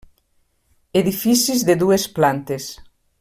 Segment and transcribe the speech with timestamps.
[1.01, 2.67] Edificis de dues plantes.